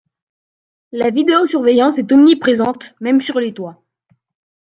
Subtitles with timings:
[0.91, 3.83] La vidéosurveillance est omniprésente, même sur les toits.